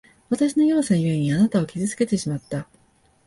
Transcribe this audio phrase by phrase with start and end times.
[0.31, 2.67] わたしの弱さゆえに、あなたを傷つけてしまった。